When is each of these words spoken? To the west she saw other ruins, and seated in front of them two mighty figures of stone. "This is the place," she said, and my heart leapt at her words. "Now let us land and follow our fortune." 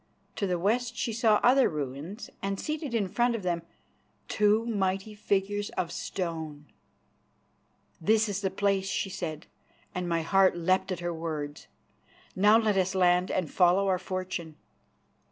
To 0.37 0.47
the 0.47 0.57
west 0.57 0.97
she 0.97 1.13
saw 1.13 1.39
other 1.43 1.69
ruins, 1.69 2.31
and 2.41 2.59
seated 2.59 2.95
in 2.95 3.07
front 3.07 3.35
of 3.35 3.43
them 3.43 3.61
two 4.27 4.65
mighty 4.65 5.13
figures 5.13 5.69
of 5.77 5.91
stone. 5.91 6.65
"This 8.01 8.27
is 8.27 8.41
the 8.41 8.49
place," 8.49 8.87
she 8.87 9.11
said, 9.11 9.45
and 9.93 10.09
my 10.09 10.23
heart 10.23 10.57
leapt 10.57 10.91
at 10.91 11.01
her 11.01 11.13
words. 11.13 11.67
"Now 12.35 12.57
let 12.57 12.77
us 12.77 12.95
land 12.95 13.29
and 13.29 13.51
follow 13.51 13.87
our 13.89 13.99
fortune." 13.99 14.55